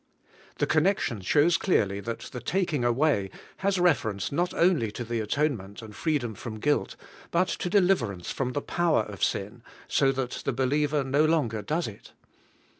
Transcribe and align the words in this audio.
The 0.57 0.65
connection 0.65 1.21
shows 1.21 1.57
clearly 1.57 1.99
that 1.99 2.21
the 2.31 2.39
taking 2.39 2.83
away 2.83 3.29
has 3.57 3.79
reference 3.79 4.31
not 4.31 4.51
only 4.51 4.91
to 4.93 5.03
the 5.03 5.19
atonement 5.19 5.83
and 5.83 5.95
freedom 5.95 6.33
from 6.33 6.59
guilt, 6.59 6.95
but 7.29 7.47
to 7.49 7.69
de 7.69 7.79
liverance 7.81 8.31
from 8.33 8.53
the 8.53 8.63
power 8.63 9.01
of 9.03 9.23
sin, 9.23 9.61
so 9.87 10.11
that 10.11 10.41
the 10.43 10.53
believer 10.53 11.03
no 11.03 11.23
longer 11.25 11.61
does 11.61 11.87
it. 11.87 12.13